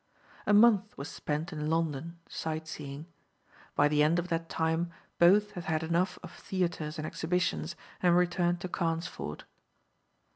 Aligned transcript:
A 0.47 0.51
month 0.53 0.97
was 0.97 1.09
spent 1.09 1.53
in 1.53 1.69
London, 1.69 2.17
sight 2.27 2.67
seeing. 2.67 3.05
By 3.75 3.87
the 3.87 4.01
end 4.01 4.17
of 4.17 4.29
that 4.29 4.49
time 4.49 4.89
both 5.19 5.51
had 5.51 5.65
had 5.65 5.83
enough 5.83 6.17
of 6.23 6.31
theatres 6.31 6.97
and 6.97 7.05
exhibitions, 7.05 7.75
and 8.01 8.17
returned 8.17 8.61
to 8.61 8.67
Carnesford. 8.67 9.43